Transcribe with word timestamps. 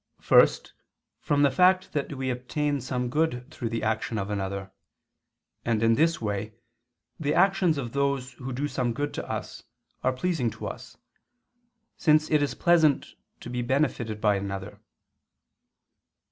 First, 0.19 0.73
from 1.19 1.43
the 1.43 1.51
fact 1.51 1.93
that 1.93 2.13
we 2.15 2.31
obtain 2.31 2.81
some 2.81 3.07
good 3.07 3.51
through 3.51 3.69
the 3.69 3.83
action 3.83 4.17
of 4.17 4.31
another. 4.31 4.71
And 5.63 5.83
in 5.83 5.93
this 5.93 6.19
way, 6.19 6.55
the 7.19 7.35
actions 7.35 7.77
of 7.77 7.91
those 7.91 8.31
who 8.31 8.51
do 8.51 8.67
some 8.67 8.93
good 8.93 9.13
to 9.13 9.29
us, 9.29 9.61
are 10.03 10.11
pleasing 10.11 10.49
to 10.57 10.65
us: 10.65 10.97
since 11.97 12.31
it 12.31 12.41
is 12.41 12.55
pleasant 12.55 13.13
to 13.41 13.49
be 13.51 13.61
benefited 13.61 14.19
by 14.19 14.37
another. 14.37 14.79